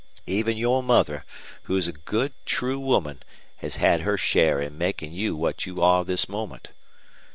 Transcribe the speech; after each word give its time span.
Even 0.25 0.57
your 0.57 0.81
mother, 0.81 1.23
who's 1.65 1.87
a 1.87 1.91
good, 1.91 2.33
true 2.43 2.79
woman, 2.79 3.21
has 3.57 3.75
had 3.75 4.01
her 4.01 4.17
share 4.17 4.59
in 4.59 4.75
making 4.75 5.13
you 5.13 5.35
what 5.35 5.67
you 5.67 5.79
are 5.79 6.03
this 6.03 6.27
moment. 6.27 6.71